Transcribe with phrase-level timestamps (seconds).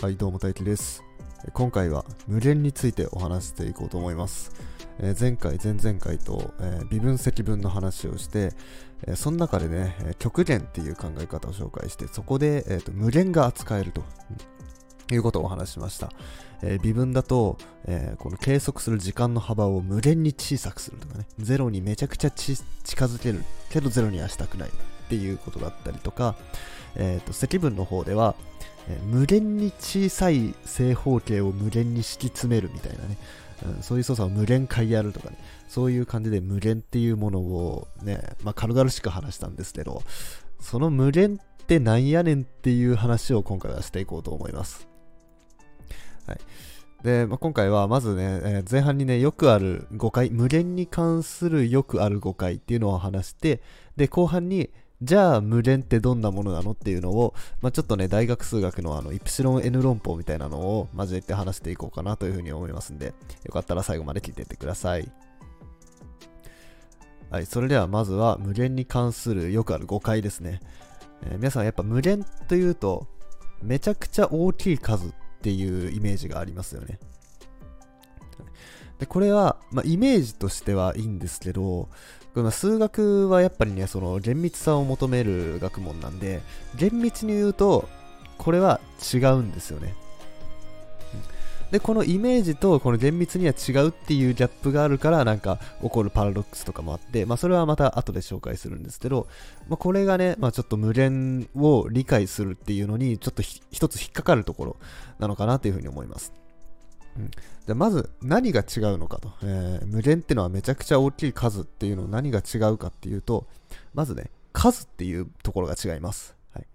[0.00, 1.04] はい、どうも大輝です。
[1.52, 4.50] 今回は無限についてお話していこうと思います。
[4.98, 8.54] えー前回、前々回と、えー微分積分の話をして、
[9.06, 14.02] えーその中でね、極限っていう考え方を紹介して、そこで、えーと無限が扱えると。
[15.12, 16.10] いうことをお話しました。
[16.62, 22.54] え微分だと、えこの計測する時間の幅を無限に小さくするとかね、ゼロにめちゃくちゃ近
[23.04, 24.72] づけるけどゼロにはしたくないっ
[25.10, 26.36] ていうことだったりとか、
[26.96, 28.34] えーと積分の方では、
[29.04, 33.16] 無限に小さい正方形を無限に敷き詰めるみたいなね、
[33.76, 35.36] うん、そういう操作を無限回やるとかね、
[35.68, 40.02] そういう感じで無限っていうものをね、まあ、軽々しく話したんですけど、
[40.60, 44.88] その無限ってなんやねんっていう話を今回はしていこうと思います。
[46.26, 46.38] はい。
[47.02, 53.62] で、まあ、今回はまずね、えー前半にね、よくある誤解、無限に関するよくある誤解っていうのを話して、
[53.96, 54.70] で、後半に、
[55.02, 65.10] じゃあ無限ってどんなものなのっていうのを、まあ、ちょっとね、大学数学のあの、イプシロン N 論法みたいなのを交えて話していこうかなというふうに思いますんで、よかったら最後まで聞いていってください。
[67.30, 70.60] はい、それではまずは無限に関するよくある誤解ですね。
[71.22, 73.06] えー皆さんやっぱ無限というと、
[73.62, 76.98] めちゃくちゃ大きい数っていうイメージがありますよね。
[78.98, 81.88] でこれは、まあ、イメージとしてはいいんですけど、
[82.50, 86.42] 数学はやっぱりね、その厳密さを求める学問なんで、
[86.76, 87.88] 厳密に言うと、
[88.38, 88.80] これは
[89.14, 89.94] 違うんですよね。
[91.70, 99.28] で、このイメージとこの厳密には違うっていうギャップがあるから、なんか起こるパラドックスとかもあって、まあそれはまた後で紹介するんですけど、
[99.68, 104.76] まあこれがね、まあちょっと無限を理解するっていうのに、ちょっと一つ引っかかるところ
[105.20, 106.39] なのかなというふうに思います。
[107.20, 107.30] うん、
[107.66, 113.46] でまず何が違うのかと、えー無限ってのはめちゃくちゃ大きい数っていうの何が違うかっていうと
[113.94, 116.66] まずね数っていうところが違います、はい、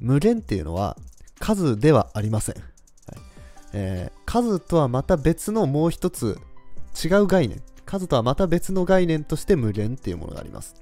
[0.00, 0.96] 無限っていうのは
[1.40, 2.64] 数ではありません、はい。
[3.72, 6.38] えー数とはまた別のもう一つ
[7.04, 7.62] 違う概念。
[7.86, 10.74] 数とはまた別の概念として無限っていうものがあります、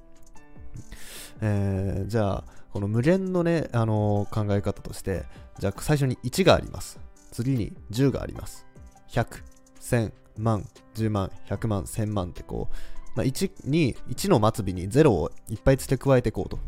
[1.41, 5.25] えーじゃあこの無限のね、あのー考え方として
[5.59, 6.99] じゃあ最初に1があります。
[7.31, 8.65] 次に10があります。
[9.13, 9.41] 100、
[9.79, 12.75] 1000、万、10万、100万、1000万ってこう、
[13.15, 16.59] まあ、1に、1の末尾に0をいっぱい付け加えていこうと。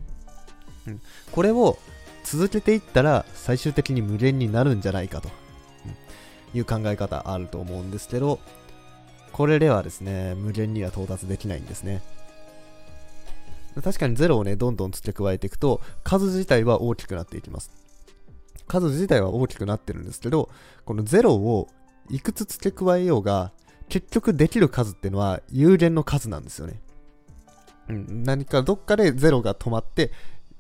[0.88, 1.02] うん、
[1.32, 1.78] これを
[2.24, 5.30] 続けていったら最終的に無限になるんじゃないかと、
[5.86, 5.96] うん
[6.58, 8.40] いう考え方あると思うんですけど、
[9.32, 12.02] これではですね、無限には到達できないんですね。
[13.84, 17.72] 確かに0をね、どんどん付け加えていくと、数自体は大きくなっていきます。
[18.68, 20.50] 数自体は大きくなってるんですけど、
[20.86, 21.68] この0を
[22.10, 23.52] いくつ付け加えようが、
[23.90, 26.82] 結局できる数っていうのは有限の数なんですよね。
[27.90, 30.12] うん、何かどっかで0が止まって、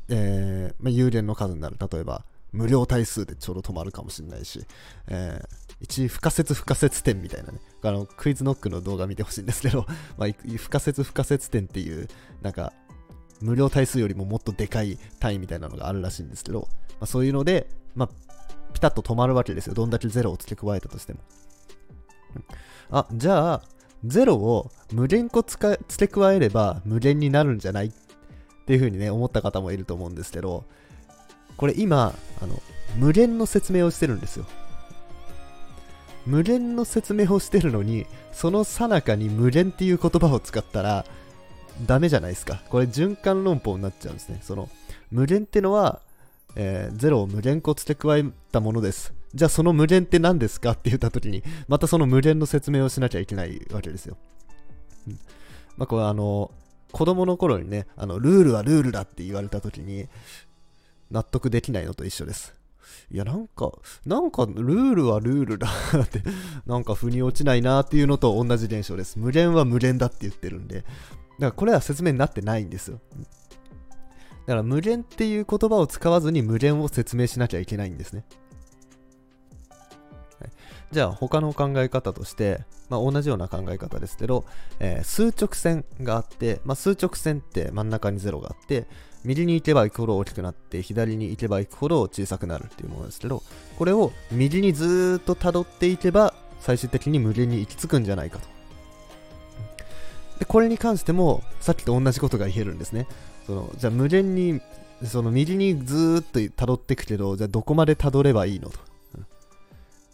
[0.10, 1.78] えーまあ、有限の数になる。
[1.80, 4.66] 例えば、無料対数でちょうど止まるかもしれないし、
[5.08, 9.86] えー一不可説不可説点みたいなね、あのクイズノックの動画見てほしいんですけど、
[10.18, 12.08] まあ、不可説不可説点っていう、
[12.42, 12.74] なんか、
[13.42, 18.25] 無料対数よりももっとでかい単位みたいなのがあるらしいんですけど、まあ、そういうので、まあ、
[18.75, 19.74] ピタッと止まるわけですよ。
[19.74, 21.19] どんだけ0を付け加えたとしても。
[22.91, 23.62] あ、じゃあ、
[24.06, 27.88] 0を無限個付け加えれば無限になるんじゃない？
[27.88, 27.91] っ
[28.66, 30.66] ていう風にね、思った方もいると思うんですけど、
[31.58, 32.62] これ今、あの、
[32.97, 34.46] 無限の説明をしてるんですよ。
[36.25, 41.06] 無限の説明をしてるのに、その最中に無限っていう言葉を使ったら、
[41.85, 42.62] ダメじゃないですか。
[42.69, 44.40] これ循環論法になっちゃうんですね。
[44.41, 44.69] その、
[45.12, 46.02] 無限ってのは、
[46.56, 49.14] えー、0を無限個付け加えたものです。
[49.34, 54.18] じゃあその無限って何ですかって言った時に、またその無限の説明をしなきゃいけないわけですよ。
[55.08, 55.20] うん
[55.78, 56.52] まあこれあの、
[56.94, 60.08] 子供の頃にね、あの、ルールはルールだって言われた時に、
[61.12, 62.56] 納得できないのと一緒です。
[63.12, 63.72] いや、なんか、
[64.06, 65.68] なんか、ルールはルールだ
[66.02, 66.22] って、
[66.66, 69.20] なんか腑に落ちないなっていうのと同じ現象です。
[69.20, 70.86] 無限は無限だって言ってるんで、だか
[71.40, 73.02] らこれは説明になってないんですよ。
[73.18, 73.28] うん
[74.46, 78.26] だから無限っていう言葉を使わずに無限を説明しなきゃいけないんですね。
[80.40, 80.52] はい。
[80.92, 84.46] じゃあ他の考え方として、まあ、同じような考え方ですけど、
[84.80, 88.88] えー数直線があって、まあ、数直線って真ん中に0があって
[89.24, 93.41] 右に行けば行くほど大きくなって左に行けば行くほど小さくなるっていうものですけど
[93.78, 98.48] これを右にずっと辿っていけば最終的に無限に行き着くんじゃないかと。
[100.40, 103.08] でこれに関してもさっきと同じことが言えるんですね。
[103.46, 104.62] そのじゃあ無限に
[105.03, 108.80] その右にずっと辿っていくけどじゃあどこまで辿ればいいのと。
[109.16, 109.26] うん。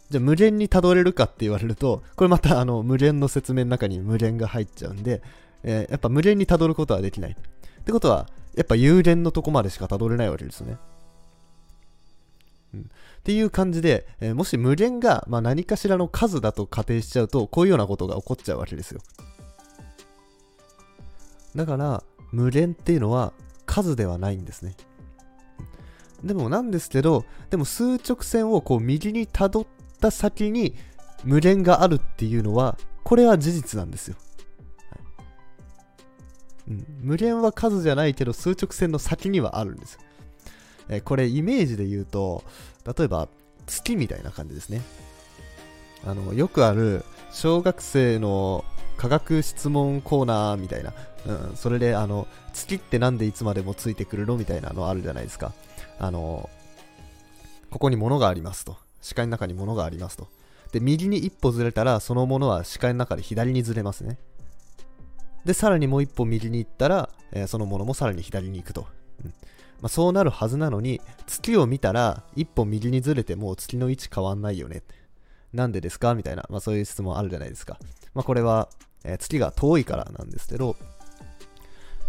[0.10, 5.22] じゃあ無限に辿れるかって言われるとこれまたあの無限の説明の中に無限が入っちゃうんで、
[5.63, 7.31] えーやっぱ無限に辿ることはできない。
[7.31, 10.77] ってことはやっぱ有限のとこまでしか辿れないわけですね。
[12.74, 12.84] うん、っ
[13.24, 19.01] ていう感じで、えー、もし無限が、まあ、何かしらの数だと仮定しちゃうと、こういうようなことが起こっちゃうわけですよ。
[21.56, 23.33] だから、無限っていうのは
[23.66, 24.75] 数ではないんですね。
[26.24, 29.68] でもなんですけど、でも数直線をこう右に辿っ
[30.00, 30.75] た先に
[31.24, 34.16] 無限があるっていうのは、これは事実なんですよ。
[36.68, 39.98] うん、無限は数じゃないけど数直線の先にはあるんです。
[40.89, 42.44] えー、これイメージで言うと、
[42.86, 43.27] 例えば
[43.66, 44.81] 月みたいな感じですね。
[46.06, 48.63] あの、よくある小学生の
[48.98, 50.94] 科学質問コーナーみたいな、
[51.25, 55.53] うん、それであの、月ってなんでいつまでもついてくるのみたいなのあるじゃないですか。
[56.00, 56.50] あの、
[57.69, 58.77] ここに物がありますと。
[59.01, 60.27] 視界の中に物がありますと。
[60.71, 64.18] で、右に一歩ずれたら、そのものは視界の中で左にずれますね。
[65.45, 68.88] で、さらにもう一歩右に行ったら、えー、そのものもさらに左に行くと。
[69.24, 69.33] うん
[69.81, 74.83] まあ、そうなるはずなのに、月を見たら、一歩右にずれても月の位置変わんないよね。
[75.53, 76.13] なんでですか？
[76.13, 77.79] みたいな、まあ、そういう質問あるじゃないですか。
[78.13, 78.69] まあ、これは、
[79.03, 80.75] えー、月が遠いからなんですけど、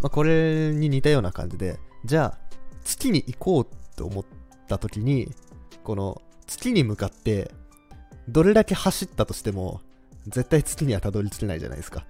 [0.02, 2.38] まあ、これに似たような感じで、じゃあ、
[2.84, 3.66] 月に行こう
[3.96, 4.24] と思っ
[4.68, 5.32] た時に、
[5.84, 7.50] この月に向かって
[8.28, 9.80] どれだけ走ったとしても、
[10.26, 12.04] 絶対月にはたどり着けないじゃないですか。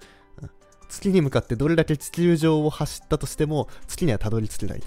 [0.89, 4.83] 月に向かってどれだけ地球上を走ったとしても、月にはたどり着けない。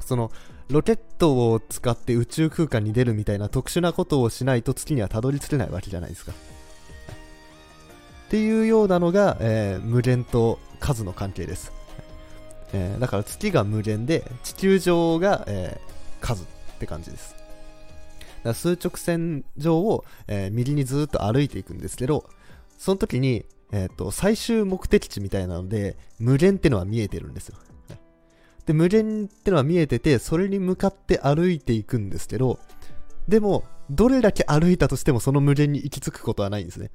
[0.00, 0.30] その、
[0.68, 6.32] ロケットを使って宇宙空間に出るみたいな特殊なことをしないと月にはたどり着けないわけじゃないですか。
[6.32, 6.34] っ
[8.30, 11.72] ていうようなのが、えー、無限と数の関係です。
[12.72, 16.46] えー、だから月が無限で地球上が、えー、数っ
[16.78, 17.36] て感じです。
[18.42, 22.28] だ数直線上を、えー、右にずっと歩いていくんですけど、
[22.78, 27.56] その時に、えーと、最終目的地みたいなので、無限ってのは見えてるんですよ。
[28.66, 32.58] で、無限ってのは見えてて、それに向かって歩いていくんですけど、
[33.28, 36.90] でも、どれだけ歩いたとしてもその無限に行き着くことはないんですね。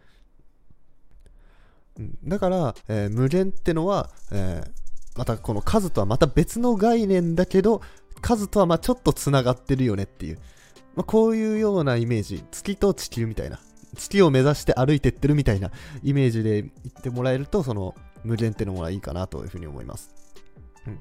[2.24, 4.85] だから、えー、無限ってのは、えー、
[5.16, 7.82] またこの数とはまた別の概念だけど、
[8.22, 10.40] 数とはまちょっとつながってるよねっていう。
[10.96, 13.60] まあ、こういうようなイメージ、月と地球みたいな、
[13.96, 15.72] 月を目指して歩いてってるみたいな
[16.04, 20.14] イメージで言ってもらえると、その無限ってのもいいかなというふうに思います。
[20.88, 21.00] うん、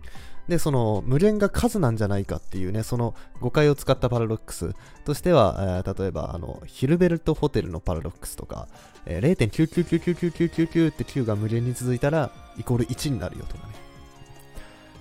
[0.48, 4.74] で、その無限が数なんじゃないかっていうね、その誤解を使ったパラドックス
[5.04, 8.68] としては、えー、例えばあのヒルベルトホテルのパラドックスとか、
[9.06, 13.83] えー、0.9999999って9が無限に続いたらイコール1になるよとかね。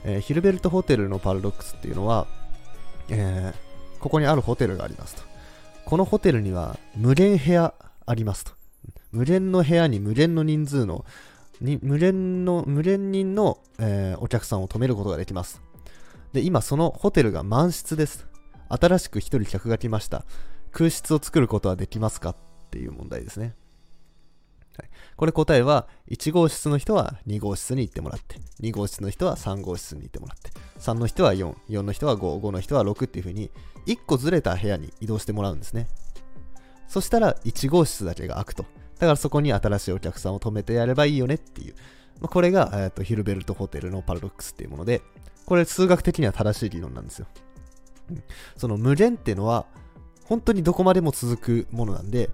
[0.03, 2.27] えー、ヒルベルトホテルのパラドックスっていうのは、
[3.09, 5.23] えー、ここにあるホテルがありますと。
[5.85, 7.73] このホテルには無限部屋
[8.05, 8.51] ありますと。
[9.11, 11.05] 無限の部屋に無限の人数の、
[11.61, 15.61] に無限の、無限人の、えー、お客さんを泊めることができます。
[16.33, 18.27] で、今そのホテルが満室です。
[18.69, 20.25] 新しく一人客が来ました。
[20.71, 22.31] 空室を作ることはできますか？
[22.31, 22.35] っ
[22.71, 23.53] ていう問題ですね。
[25.15, 33.51] これ答えは、1号室の人は2号室に行ってもらって、2号室の人は3号室に行ってもらって、3の人は4、4の人は5、5の人は6っていう風に、
[33.85, 35.87] 1個ずれた部屋に移動してもらうんですね。
[36.87, 38.65] そしたら1号室だけが開くと。
[38.99, 41.75] だからそこに新しいお客さんを止めてやればいいよねっていう。
[42.21, 45.01] これが、えーと、ヒルベルトホテルのパラドックスっていうもので、
[45.45, 47.27] これ数学的には正しい理論なんですよ。
[48.55, 49.65] その無限っていうのは、
[50.25, 52.29] 本当にどこまでも続くものなんで、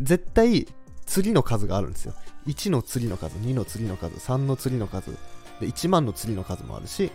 [0.00, 0.66] 絶対
[1.06, 2.14] 次の数があるんですよ。
[2.46, 5.10] 1の次の数、2の次の数、3の次の数、
[5.60, 7.10] で1万の次の数もあるし、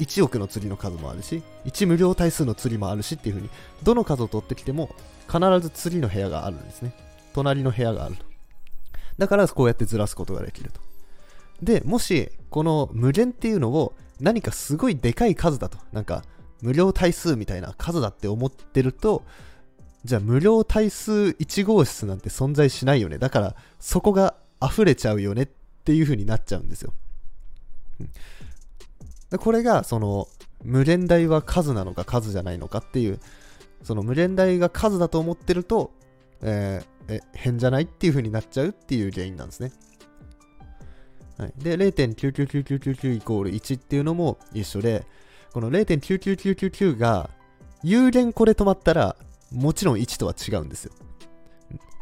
[0.00, 3.50] 1億の釣りの数もあるし、1無料対数の釣りもあるしっていう風に、
[3.82, 4.90] どの数を取ってきても、
[5.26, 6.92] 必ず釣りの部屋があるんですね。
[7.32, 8.24] 隣の部屋があると。
[9.18, 10.80] だから、こうやってずらすことができると。
[11.62, 16.22] で、もし、この無限っていうのを何かすごいでかい数だと、なんか、
[16.60, 19.24] 無料対数みたいな数だって思ってると、
[20.06, 23.18] じゃあ無料対数1号室なんて存在しないよね。
[23.18, 25.48] だから、そこが溢れちゃうよねっ
[25.84, 26.94] ていう風になっちゃうんですよ。
[29.38, 30.28] これがその
[30.64, 33.18] 無限大は数なのか数じゃないのかっていう
[33.82, 35.90] その無限大が数だと思ってると、
[36.42, 39.72] えー、え変じゃないっていう風になっちゃうっていう原因なんですね。
[41.38, 45.04] はい、で0.99999イコール1っていうのも一緒で
[45.52, 47.28] この0.99999が
[47.82, 49.16] 有限個で止まったら
[49.52, 50.92] もちろん1とは違うんですよ。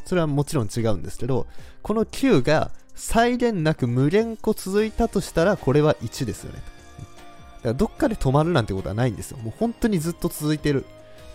[0.04, 1.46] それはもちろん違うんですけど
[1.82, 6.58] この9が際限なく無限個続いたとしたらこれは1ですよね。
[6.58, 9.38] だからどっかで止まるなんてことはないんですよ。
[9.38, 10.84] もう本当にずっと続いてる。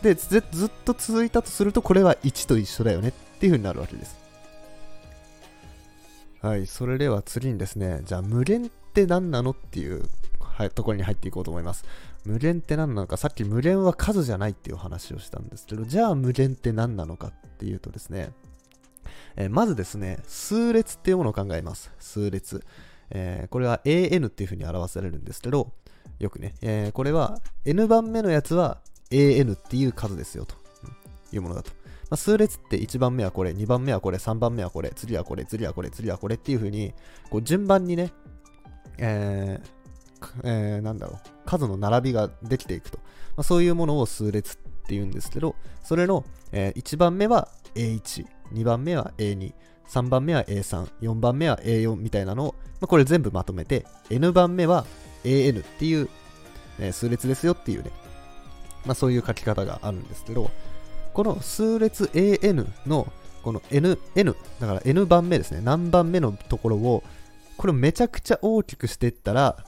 [0.01, 4.16] で、ずっと続いたとすると、これは1と一緒だよねっていう風になるわけです。
[6.42, 10.08] はい、それでは次にですね、じゃあ無限って何なのっていう
[10.60, 11.86] はい、ところに入っていこうと思います。
[12.26, 18.32] 無限って何なのか、さっき無限は数じゃないっていう話をしたんですけど、じゃあ無限って何なのかっていうとですね、
[19.36, 21.92] えーまずですね、数列っていうものを考えます。
[22.00, 22.64] 数列。
[23.12, 25.72] えーこれは AN っていうふうに表されるんですけど、
[26.20, 30.56] よくね、えーこれは N 番目のやつは AN っていう数ですよと
[31.32, 31.72] いうものだと。
[32.10, 36.94] まあ、数列って1番目はこれ、2番目はこれ、3番目はこれ、次はこれ、次はこれ、次はこれっていうふうに、
[37.30, 38.12] こう順番にね、
[38.98, 39.78] えー
[40.44, 42.98] えーなんだろう、数の並びができていくと。
[43.36, 49.54] まあ、そういうものを数列って言うんですけど、それの、え1番目は A1、2番目は A2、
[49.88, 54.86] 3番目は A3、4番目は A4 みたいなのを、まあ、これ全部まとめて、N 番目は
[55.24, 56.10] AN っていう、
[56.80, 57.92] えー数列ですよっていうね、
[58.86, 60.50] まあ、そういう書き方があるんですけど、
[61.14, 63.12] この数列 AN の
[63.44, 67.04] この N、N、だから N 番目ですね、何番目のところを、
[67.58, 69.66] これをめちゃくちゃ大きくしていったら、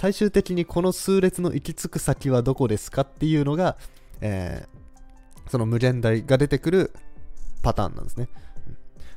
[0.00, 3.76] 最終的にこの数列の行き着く先はどこですかっていうのが、
[4.22, 4.80] えー
[5.50, 6.92] その無限大が出てくる
[7.60, 8.28] パターンなんですね。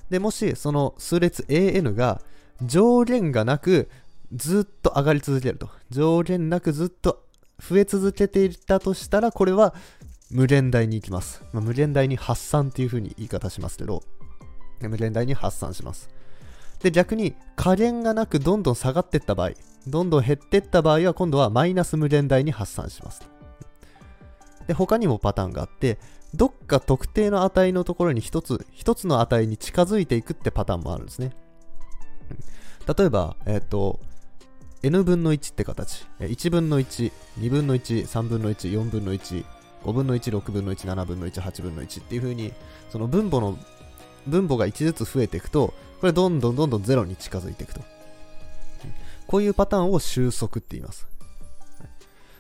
[0.09, 2.21] で、もしその数列 AN が
[2.63, 3.87] 上限がなく
[4.33, 5.69] ずっと上がり続けると。
[5.91, 7.23] 上限なくずっと
[7.59, 9.75] 増え続けていたとしたら、これは
[10.31, 11.43] 無限大に行きます。
[11.53, 14.01] まあ、無限大に発散っていう風に言い方しますけど、
[14.81, 16.09] 無限大に発散します。
[16.81, 19.51] で、逆に加減がなくどんどん下がっていった場合、
[19.87, 23.21] どんどん減ってった場合は今度はマイナス無限大に発散します。
[24.67, 25.99] で、他にもパターンがあって、
[26.33, 31.35] どっか特定の値のところに一つ、一つの値に近づいていくってパターンもあるんですね。
[32.97, 33.99] 例えば、えっ、と、
[34.81, 36.05] n 分の1って形。
[36.19, 39.45] 1分の1、2分の1、3分の1、4分の1、
[39.83, 42.53] 5分の1、6分の1、7分の1、8分の1っていう風に、
[42.89, 43.57] その分母の、
[44.27, 47.92] 分母が1ずつ増えていくと、これどんどんどんどん0に近づいていくと。
[49.27, 51.08] こういうパターンを収束って言います。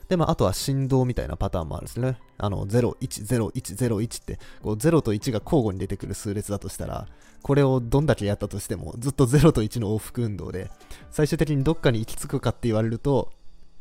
[0.09, 2.19] で、まあ、あとは振動みたいなパターンもあるんですね。
[2.37, 7.07] あの、0、1、0、1、0、1って、こう0と1が交互に出てくる数列だとしたら、
[7.41, 10.69] これをどんだけやったとしても、ずっと0と1の往復運動で、
[11.09, 13.31] 最終的にどっかに行き着くかって言われると、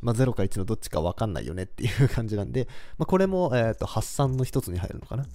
[0.01, 2.67] まあ、0か1のどっちか分かんないよねっていう感じなんで、
[2.97, 5.25] まあ、これも、えー、と発散の一つに入るのかな。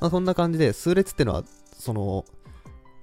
[0.00, 1.44] まあ、そんな感じで、数列ってのは、
[1.78, 2.24] その、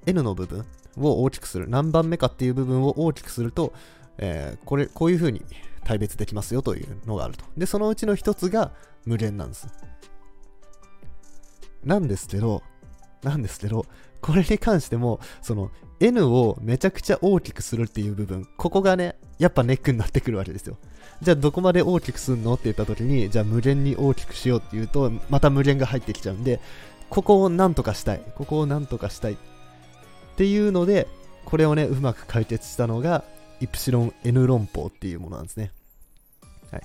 [0.06, 0.66] n の部分
[0.98, 3.74] を大きくする、何番目かっていう部分を大きくすると、
[4.18, 5.42] えーこれ、こういう風に
[5.84, 7.46] 大別できますよというのがあると。
[7.58, 8.72] で、そのうちの一つが
[9.06, 9.68] 無限なんです。
[11.84, 12.64] なんですけど、
[13.24, 13.86] なんですけど、
[14.22, 20.78] これに関しても、その N をめちゃくちゃ大きくするっていう部分、ここがね、やっぱネックになってくるわけですよ。
[21.22, 26.60] じゃあどこまで大きくすんのって言った時に、じゃあ無限に大きくしようって言うと、また無限が入ってきちゃうんで、
[27.10, 28.22] ここをなんとかしたい。
[28.36, 29.38] ここをなんとかしたい。
[30.34, 31.08] っていうので、
[31.46, 33.24] これをね、うまく解決したのが、
[33.60, 35.72] イプシロン N 論法っていうものなんですね。
[36.72, 36.82] はい。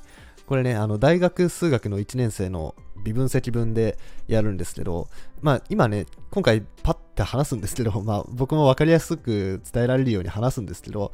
[0.47, 2.75] これね、あの、大学数学の1年生の
[3.05, 5.09] 微分積分でやるんですけど、
[5.40, 11.12] まあ今ね、今回パッて話すんですけど、 まあ僕も分かりやすく伝えられるように話すんですけど、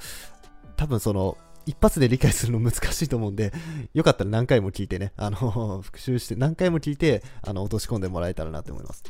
[0.76, 3.52] 多分その、一発で理解するの難しいと思うんで、
[3.94, 9.02] よかったら何回も聞いてね、あの、復習して何回も聞いて、あの、落とし込んでもらえたらなと思います。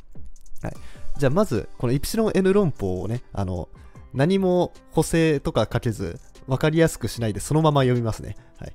[0.64, 0.74] はい。
[1.18, 3.68] じゃあまず、このイプシロン N 論法をね、あの、
[4.12, 8.36] 何も補正とかかけず、分かりやすくしないでそのまま読みますね。
[8.58, 8.72] はい。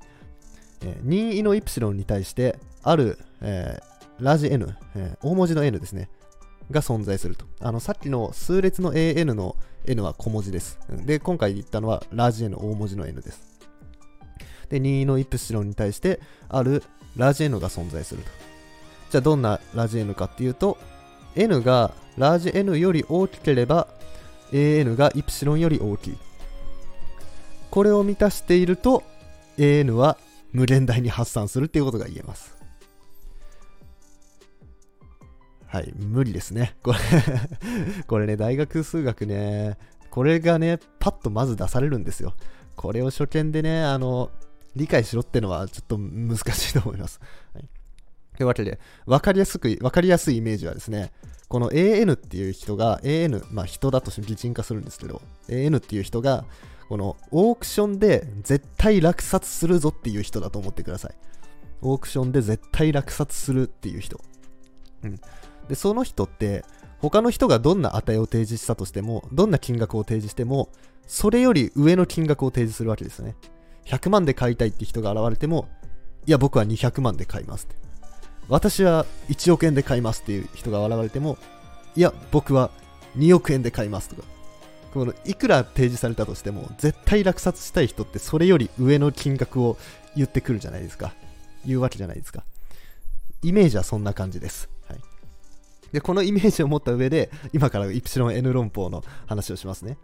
[0.82, 6.08] えー任意のイプシロンに対して、ある、えーラージ N、えー大文字の N ですね。
[6.70, 7.46] が存在すると。
[7.60, 9.56] あの、さっきの数列の AN の
[9.86, 10.78] N は小文字です。
[11.04, 13.42] で、今回言ったのはラージ N 大文字の N です。
[14.68, 16.84] で、任意のイプシロンに対して、ある
[17.16, 18.28] ラージ N が存在すると。
[19.10, 20.78] じゃあ、どんなラージ N かっていうと、
[21.36, 23.88] N がラージ N より大きければ、
[24.52, 26.18] AN がイプシロンより大きい。
[27.70, 29.02] これを満たしていると、
[29.58, 30.18] AN は
[30.52, 32.56] 無限大に発散するっていうことが言えます。
[35.66, 36.74] はい、無理ですね。
[36.82, 36.98] これ
[38.08, 39.78] これね、大学数学ね、
[40.10, 42.34] これがね、パッとまず出されるんですよ。
[42.74, 44.30] これを初見でね、あの、
[44.74, 47.20] 理解しろってのはちょっと難しいと思います。
[47.54, 47.68] はい、
[48.40, 51.12] というわけで、わかりやすく、わかりやすいイメージはですね、
[51.48, 55.20] この AN っていう人が、AN、まあ人だとして擬人化するんですけど、
[55.50, 56.46] AN っていう人が、
[56.88, 61.14] このオークションで絶対落札するぞっていう人だと思ってください。
[61.82, 64.18] オークションで絶対落札するっていう人。
[65.04, 65.20] うん。
[65.68, 66.64] で、その人って、
[67.00, 70.70] 他の人がどんな値を提示したとしても、どんな金額を提示しても、
[71.06, 73.36] それより上の金額を提示するわけですね。
[73.84, 75.68] 100万で買いたいって人が現れても、
[76.24, 77.89] いや、僕は200万で買いますって。
[78.50, 81.38] 私は1億円で買いますっていう人が現れても、
[81.96, 82.70] いや、僕は
[83.16, 84.22] 2億円で買いますとか。
[84.92, 89.78] このいくら提示されたとしても絶対落札したい人ってそれより上の金額を
[90.16, 91.14] 言ってくるじゃないですか。
[91.64, 92.42] 言うわけじゃないですか。
[93.42, 95.00] イメージはそんな感じです、はい、
[95.92, 99.96] でこのイメージを持った上で今からイプシロン N 論法の話をしますね、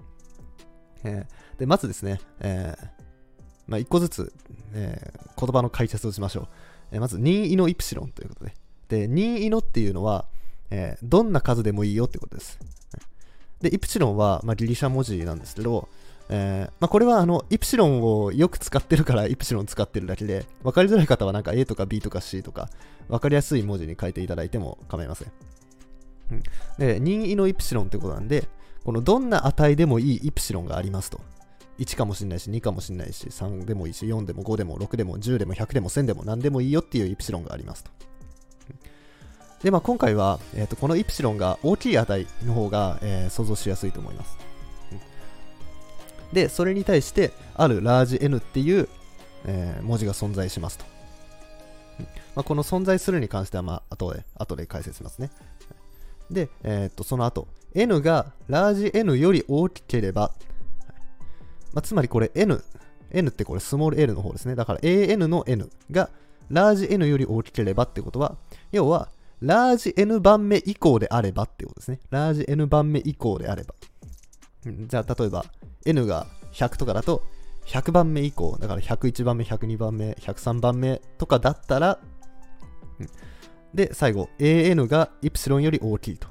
[1.05, 2.87] えー、でまずですね、えー
[3.67, 4.33] まあ、1個ずつ、
[4.73, 6.49] えー、言葉の解説をしましょう、
[6.93, 8.55] え、まず任意のイプシロンということで。
[8.89, 10.27] で任意のっていうのは、
[10.71, 12.59] えー、どんな数でもいいよってことです。
[13.61, 15.89] で、イプシロンは、まあ、ギリシャ文字なんですけど、
[16.29, 22.69] えーまあ、これはあのイプシロンをよく使ってるからイプシロン使ってるだけで分かりづらい方はなんか A とか B とか C とか
[23.09, 25.33] 分かりやすい文字に書いていただいても構いません、
[26.33, 26.43] うん、
[26.79, 28.49] で任意のイプシロンってことなんで
[28.85, 31.21] このどんな値でもいいイプシロンがありますと。
[31.79, 37.91] 1かもしれないし2かもしれないし3でもいいし4でも5でも6でも10でも100でも1000でも何でもいいよっていうイプシロンがありますと
[39.63, 44.39] で、まあ、今回は、えーと、このイプシロンが大きい値の方が、えー、想像しやすいと思います。
[46.33, 48.89] で、それに対して、あるラージ N っていう、
[49.45, 50.85] えー、文字が存在しますと。
[52.35, 55.31] まあ、この存在するに関しては、まあ、後で、後で解説しますね。
[56.31, 60.33] で、えー、とその後、N がラージ N より大きければ、
[61.77, 62.65] まあ、つまりこれ N、
[63.11, 64.55] N ってこれスモール L の方ですね。
[64.55, 66.09] だから AN の N が
[66.49, 68.37] ラージ N より大きければってことは、
[68.73, 69.11] 要は
[69.43, 72.01] ラージ N 番目以降であればってことですね。
[72.09, 73.75] ラージ N 番目以降であれば。
[74.65, 75.45] じゃあ、例えば、
[75.85, 77.23] N が100とかだと、
[77.67, 81.99] 100番目以降、だから101番目、102番目、103番目とかだったら、
[83.75, 86.27] で、最後、AN がイプシロンより大きいと。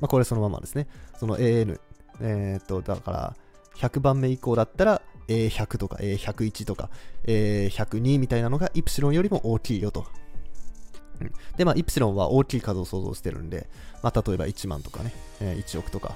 [0.00, 0.88] まあ、これそのままですね。
[1.18, 1.78] その AN、
[2.22, 3.36] えー、っと、だから、
[3.78, 6.90] 100番目以降だったら、A100 とか A101 とか
[7.26, 10.06] A102 みたいなのがイプシロンよりも大きいよと。
[11.56, 13.68] で、まあ、イプシロンは大きい数を想像してるんで、
[14.02, 16.14] まあ、例えば1万とかね、1億とか、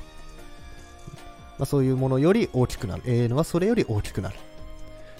[1.58, 3.02] まあ、そういうものより大きくなる。
[3.06, 4.36] AN はそれより大きくなる。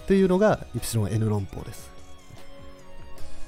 [0.07, 1.91] というのが、イプシロン N 論法です。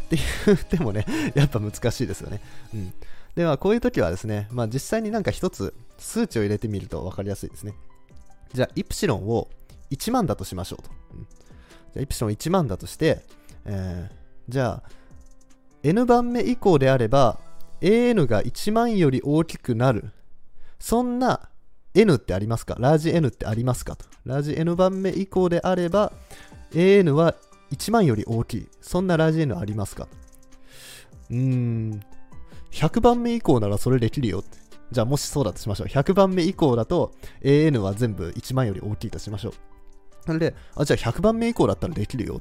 [0.06, 2.40] って言ってもね、やっぱ難しいですよね。
[2.74, 2.94] うん。
[3.34, 7.74] では、こういう時はですね、まあ、実際になんか一つ数値を入れてみると分かりやすいですね。
[8.54, 9.50] じゃあ、イプシロンを
[9.90, 10.90] 1万だとしましょうと。
[11.12, 13.20] うん、じゃあ、イプシロン1万だとして、
[13.66, 14.14] えー、
[14.48, 14.90] じゃあ、
[15.82, 17.38] n 番目以降であれば
[17.82, 20.12] an が1万より大きくなる。
[20.78, 21.50] そんな
[21.94, 22.76] n ってありますか？
[22.78, 24.06] ラージ n ってありますかと。
[24.24, 26.12] ラージ n 番目以降であれば
[26.74, 27.34] an は
[27.70, 28.68] 1万より大きい。
[28.80, 30.08] そんなラージ n ありますか？
[31.28, 32.02] うーん。
[32.70, 34.63] 100番目以降ならそれできるよって。
[34.92, 42.40] じゃあもしそうだとしましょう100番目以降だと an は全部1万より大きいとしましょうなのであじゃあ100番目以降だったらできるよ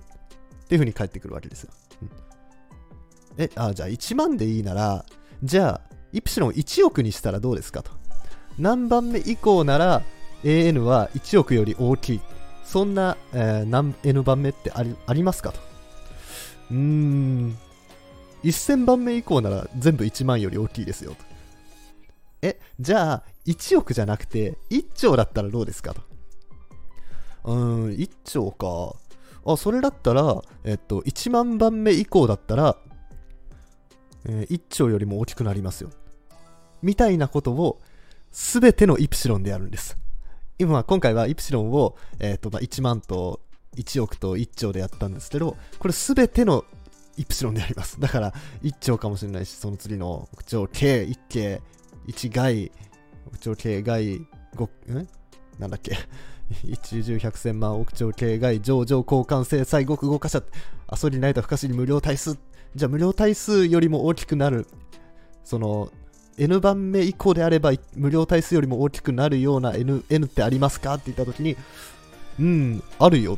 [0.64, 2.10] っていうふうに返ってくるわけですよ、うん
[3.38, 5.06] え、あ、じゃあ1万でいいなら、
[5.44, 7.92] じゃあ、イプシロン1億にしたらどうですかと。
[8.60, 10.04] 何番目以降なら
[10.44, 12.22] AN は1億より大きい。
[12.64, 15.60] そんな、えー、何 N 番目ってありありますかと。
[16.70, 17.58] うーん。
[18.44, 21.18] 1000番目以降なら全部1万より大きいですよと。
[22.44, 26.02] え、じゃあ、1億じゃなくて1兆だったらどうですかと。
[27.46, 28.96] うーん、1兆か。
[29.46, 32.78] あ、それだったら、えっと、1万番目以降だったら
[34.26, 35.90] えー、1兆よりも大きくなりますよ。
[36.82, 37.80] みたいなことを
[38.32, 39.98] 全てのイプシロンでやるんです。
[40.60, 43.42] 今、今回はイプシロンを、えーとまあ、1万と
[43.76, 46.64] 1億と1兆でやったんですけど、これ全ての
[47.18, 48.00] イプシロンでやります。
[48.00, 51.62] だから、1兆かもしれないし、その次の億兆 K、1K、
[52.08, 52.72] 1外、
[53.28, 54.22] 億兆 K 外、
[54.56, 54.64] 5、
[55.00, 55.08] ん
[55.60, 55.98] なんだっけ？
[56.64, 60.44] 一十百千万億兆系外上場交換制裁国豪華者
[61.02, 62.38] 遊びないと不可視に無料対数。
[62.76, 64.68] じゃあ無料対数よりも大きくなる。
[65.44, 65.92] その
[66.38, 70.96] N 番目以降であれば無料対数よりも大きくなるような N, N ってありますか？
[70.96, 71.56] って言った時に
[72.40, 73.38] うんあるよ。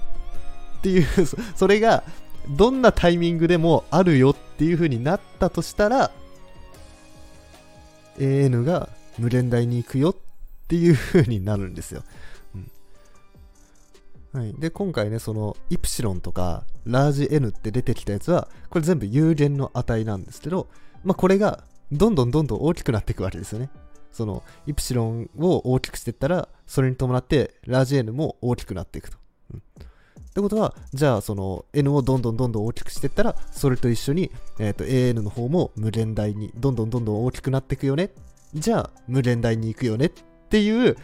[0.80, 1.06] っていう
[1.56, 2.04] それが
[2.50, 6.12] どんなタイミングでもあるよっていう風になったとしたら
[8.20, 10.16] AN が無限大に行くよっ
[10.68, 12.04] ていう風になるんですよ。
[12.56, 12.72] うん。
[14.42, 20.68] はい、で今回ねそのイプシロンとかラージ N って出てきたやつはこれ全部有限の値なんですけど、
[21.04, 23.70] まあ、これがどんどんどんどん大きくなっていくわけですよね。
[24.12, 29.18] そのイプシロンを大きくしていったらそれに伴ってラージ N も大きくなっていくと、
[29.54, 29.64] うん、
[30.36, 38.12] ってことはじゃあその N をどんどんどんどん大きくしていったらそれと一緒に、えー、と AN の方も無限大にどんどんどんどん大きくなっていくよね
[38.54, 40.12] じゃあ無限大に行くよねっ
[40.50, 40.98] ていう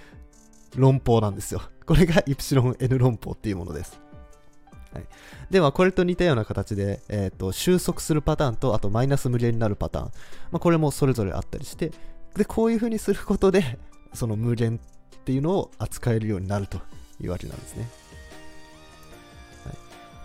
[0.75, 3.99] 論法なんですよこれがイプシロン N 論法っていうものです。
[4.93, 5.05] はい、
[5.49, 10.11] では、これと似たような形で、えーと、収束するパターンと、あとマイナス無限になるパターン、ま
[10.57, 11.91] あ、これもそれぞれあったりして、
[12.35, 13.77] で、こういう風にすることで、
[14.13, 14.79] その無限
[15.15, 16.79] っていうのを扱えるようになると
[17.21, 17.89] いうわけなんですね。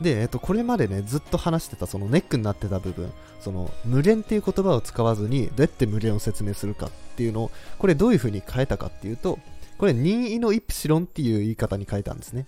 [0.00, 9.38] で、えっと、これまでね、ずっと話してたそのネックになってた部分、その無限っていう言葉を使わずにどうやって無限を説明するかっていうのを、これどういう風に変えたかっていうと、
[9.78, 12.46] これ任意のイプシロンっていう言い方に変えたんですね。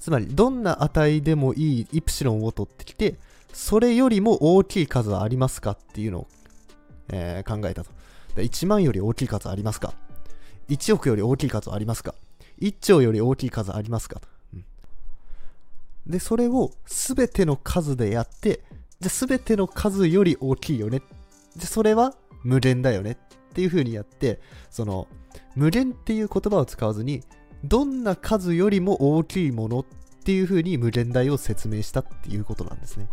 [0.00, 3.16] つまり、どんな値でもいいイプシロンを取ってきて、
[3.52, 6.26] それよりも大きい数はありますかっていうのを、
[7.10, 7.90] えー、考えたと。
[8.36, 9.94] 1万より大きい数ありますか
[10.68, 12.14] ?1 億より大きい数ありますか
[12.60, 14.20] ?1 兆より大きい数ありますか、
[16.08, 18.64] で、それを全ての数でやって、
[19.00, 21.02] じゃあ全ての数より大きいよね。
[21.56, 23.16] じゃそれは無限だよねっ
[23.52, 24.40] ていう風にやって、
[24.70, 25.06] その、
[25.54, 27.22] 無限っていう言葉を使わずに、
[27.64, 29.84] どんな数よりも大きいものっ
[30.24, 33.08] ていう風に無限大を説明したっていうことなんですね。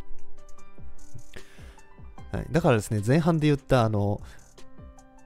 [2.31, 4.21] はい、だからですね、前半で言ったあの、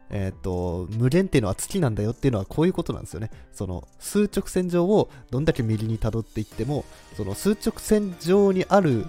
[0.09, 3.29] え、ー、と、無限っていうのは月なんだよっていうのはこういうことなんですよね。
[3.53, 9.05] その数直線上をどんだけ右に辿っていっても、その数直線上にある、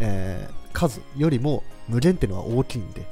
[0.00, 3.06] えー、数よりも無限っていうのは大きいんで、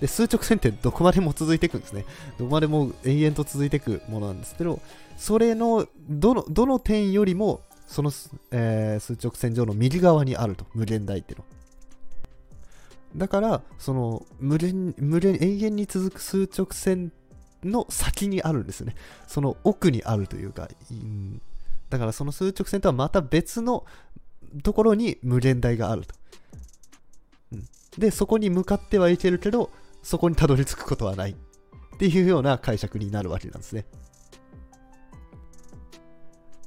[0.00, 2.04] で、数直線ってどこまでも続いていくんですね。
[2.38, 4.80] どこまでも延々と続いていくものなんですけど、
[5.16, 8.12] それの、どの、どの点よりも、その、
[8.52, 11.44] えー、数直線上の右側にあると、無限大っていうの。
[13.16, 17.12] だから、その、無限、無限、永遠に続く数直線
[17.64, 18.94] の先にあるんですね。
[19.26, 21.40] その奥にあるというか、うん、
[21.90, 23.84] だからその数直線とはまた別の
[24.62, 26.14] ところに無限大があると。
[27.52, 27.68] うん、
[27.98, 29.70] で、そこに向かってはいけるけど、
[30.02, 33.86] そこにたどり着くことはないっていうような解釈になるわけなんですね。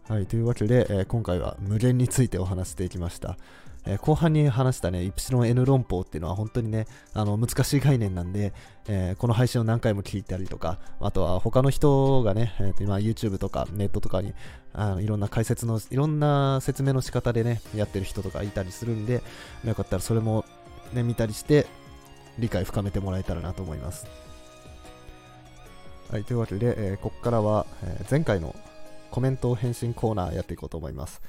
[0.07, 3.37] はい、というわけで、えー、今回は無限についてお話していきました。
[3.85, 8.53] えー、後半に話したね、イプシロン N 論法っていうのは本当にね、あの難しい概念なんで、
[8.87, 14.33] えー、この配信を何回も聞いたりとか、あとは他の人がね、えー、と今 YouTube とかネットとかに
[14.73, 19.23] あのいろんな解説の、いろんな説明の仕方でね、やってる人とかいたりするんで、
[19.65, 20.45] よかったらそれも
[20.93, 21.65] ね、見たりして、
[22.39, 24.07] 理解深めてもらえたらなと思います。
[26.11, 28.53] はい、というわけで、えー、ここからは、え、前回の
[29.11, 31.21] コメント返信コーナーやっていこうと思います。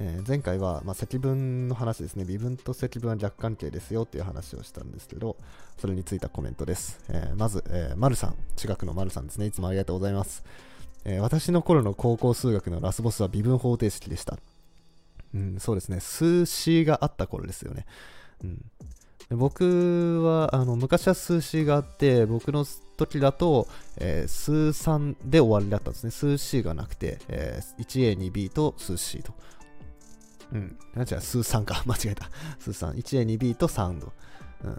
[0.00, 2.24] えー、前回は、まあ、積分の話ですね。
[2.24, 5.36] 微分と積分は逆関係ですよっていう話をしたんですけど、
[5.78, 7.00] それについたコメントです。
[7.08, 9.46] えー、まず、えー、丸さん、中学の丸さんですね。
[9.46, 10.44] いつもありがとうございます。
[11.04, 14.38] え私の頃の高校数学のラスボスは微分方程式でした。
[15.34, 16.00] うん、そうですね。
[16.00, 17.84] 数 C があった頃ですよね。
[18.42, 18.64] うん、
[19.30, 22.64] 僕はあの昔は数 C があって僕の
[22.96, 29.32] 時だと、えー、数3で終わりだったんですね数 C がなくて、えー、1A、2B と数 C と
[30.54, 30.78] うん。
[30.96, 31.82] 違う、数3か。
[31.86, 32.30] 間違えた。
[32.58, 32.94] 数3。
[32.94, 34.12] 1A、2B と3度。
[34.64, 34.78] うん。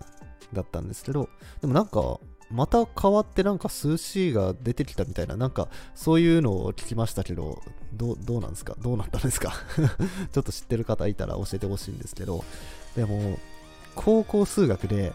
[0.53, 1.29] だったんですけど、
[1.61, 2.19] でもなんか、
[2.51, 7.61] また変わってなんか数 C が出てきたみたいな、なんかそういうのを聞きましたけど、
[7.93, 8.75] どうどうなんですか？
[8.81, 9.51] どうなったんですか？
[10.31, 12.45] ちょっと知ってる方いたら教えてほしいんですけど、
[12.95, 13.39] でも、
[13.95, 15.13] 高校数学で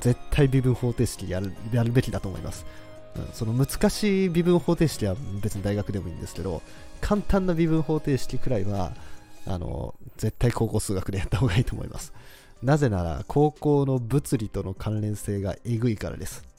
[0.00, 2.64] 絶対微分方程式やるやるべきだと思います。
[3.16, 6.62] うん、その難しい微分方程式は別に大学でもいいんですけど、
[7.02, 8.94] 簡単な微分方程式くらいは、
[9.46, 12.12] あの、絶対高校数学でやった方がいいと思います。
[12.62, 16.50] なぜなら、高校の物理との関連性がえぐいからです。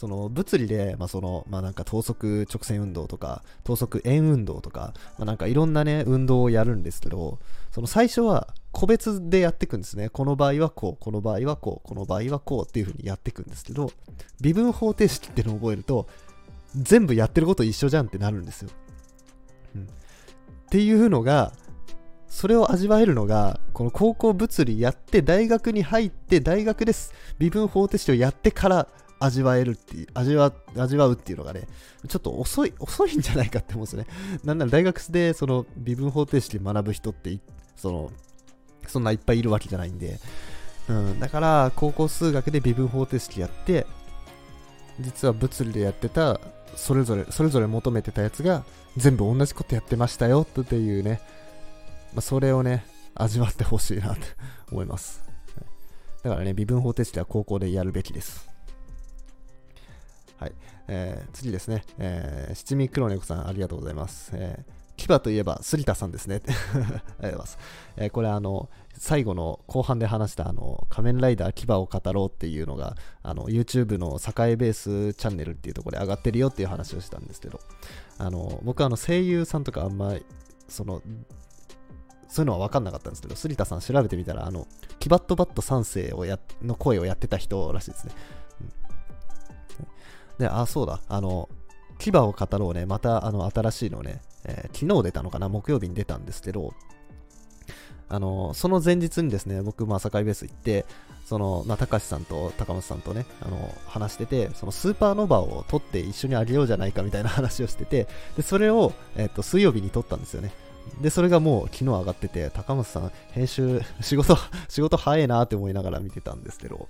[0.00, 7.38] その物理で、まあ、その、まあ、なんか等速直線運動とか、等速円運動とか、まあ、なんかいろんなね、運動をやるんですけど、
[7.70, 10.08] その最初は個別でやっていくんですね。
[10.08, 13.92] この場合はこう、この場合はこう、この場合はこうっていう風にやっていくんですけど、
[14.40, 16.06] 微分方程式っていうのを覚えると、
[16.74, 18.70] 全部やってること一緒じゃんってなるんですよ。
[19.74, 19.88] うん、
[20.70, 21.52] っていうのが、
[22.28, 27.12] それを味わえるのが、この高校物理やって大学に入って大学です。
[27.40, 28.86] 微分方程式をやってから
[29.18, 31.66] 味わえるっていう、味わ、味わうっていうのがね、
[32.06, 34.06] ちょっと遅い、遅いんじゃないかって思うんですよね。
[34.44, 37.36] なんなら大学でその微分方程式学ぶ人って、
[37.74, 38.12] その、
[38.86, 40.20] そんないっぱいいるわけじゃないんで、
[40.88, 43.88] うん、だから高校数学で微分方程式やって、
[45.00, 46.38] 実は物理でやってた、
[46.76, 48.64] それぞれ、それぞれ求めてたやつが、
[48.96, 51.20] 全部同じことやってましたよっていうね、
[52.12, 54.22] まあ、それをね、味わってほしいなって
[54.70, 55.22] 思います。
[56.22, 58.48] だからね、微分方程式は高校でやるべきです。
[60.38, 60.52] はい。
[60.88, 64.30] えー、次ですね、えー、七味黒猫さん、ありがとうございます。
[64.34, 66.42] えー牙といえば、杉田さんですね。
[66.46, 67.58] ありがとうございます。
[67.96, 68.68] えー、これ、あの、
[69.00, 77.60] 最後の後半で話したあの仮面ライダー牙を語ろうっていうのがあの YouTube の栄ベースチャンネルっていうところで上がってるよっていう話をしたんですけど
[78.18, 80.26] あの僕はあの声優さんとかあんまり
[80.68, 81.00] その
[82.30, 84.68] そういうのは分かんなかったんですけど、杉田さん調べてみたら、あの、
[85.00, 88.12] キバットバット3世をやの声をやってた人らしいですね。
[88.60, 91.48] うん、で、あ、そうだ、あの、
[91.98, 96.74] 牙を語ろうね、またあの新しいのね、えー、昨日出たのかな、木曜日に出たんですけど、
[98.12, 100.84] あのその前日にですね、僕、まあ、堺ベース行って、
[101.24, 110.52] その、まあ、高橋さんと高松さんとね、あの、話してて、そのスーパーノヴァを撮って一緒にあげようじゃないかみたいな話をしてて、で、それを、えっと、水曜日に撮ったんですよね。
[111.00, 114.36] で、それがもう昨日上がってて、高松さん、編集、仕事、
[114.68, 116.88] 仕事早いなって思いながら見てたんですけど、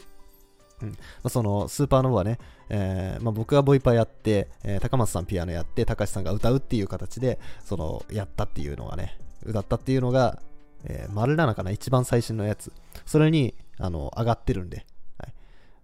[0.83, 2.38] うんまあ、そのスーパーノヴァね、
[2.71, 10.40] えーまあ、僕がボイパーやって、えー、高松さんピアノやって、高橋さんが歌うっていう形で、その、やったっていうのがね、歌ったっていうのが、
[10.85, 12.73] えー、丸7かな、一番最新のやつ。
[13.05, 14.87] それに、あの、上がってるんで、
[15.19, 15.35] はい。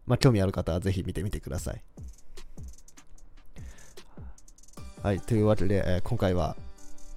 [0.06, 1.82] まあ、興味ある方はぜひ見てみてください。
[5.02, 6.56] はい、というわけで、えー、今回は、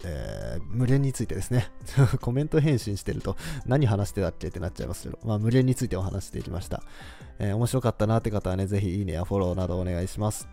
[0.04, 1.70] えー、無限についてですね。
[2.22, 3.36] コメント返信してると
[3.66, 6.84] 何話してたっけってなっちゃいますけど、まあ、無限についてお話していきました。
[7.40, 10.48] えー、面白かったなって方はね、ぜひいいねやフォローなどお願いします。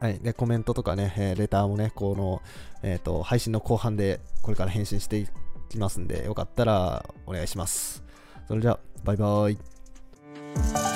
[0.00, 0.18] はい。
[0.18, 2.42] で、コメントとかね、えー、レターもね、この、
[2.82, 5.28] えっ、と、配信の後半でこれから返信してい
[5.68, 8.04] きますんで、よかったらお願いします。
[8.46, 10.93] それじゃあ、バイバーイ。